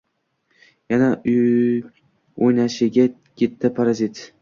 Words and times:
Yana 0.93 1.09
uynashig‘a 2.47 3.09
kitti, 3.15 3.77
parazit. 3.81 4.29